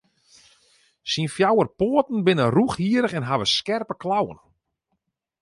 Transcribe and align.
Syn 1.11 1.27
fjouwer 1.35 1.69
poaten 1.79 2.19
binne 2.25 2.45
rûchhierrich 2.55 3.17
en 3.17 3.27
hawwe 3.29 3.45
skerpe 3.57 3.93
klauwen. 4.01 4.39